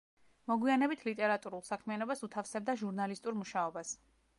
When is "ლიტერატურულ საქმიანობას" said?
1.09-2.27